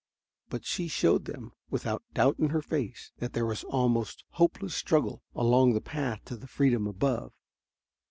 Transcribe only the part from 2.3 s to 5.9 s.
in her face, that there was almost hopeless struggle along that